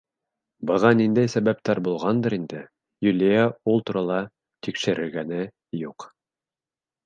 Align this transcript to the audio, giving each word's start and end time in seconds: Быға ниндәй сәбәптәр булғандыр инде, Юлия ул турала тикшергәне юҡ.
Быға 0.69 0.89
ниндәй 1.01 1.29
сәбәптәр 1.33 1.81
булғандыр 1.89 2.37
инде, 2.39 2.63
Юлия 3.09 3.45
ул 3.75 3.85
турала 3.91 4.19
тикшергәне 4.69 5.41
юҡ. 5.85 6.11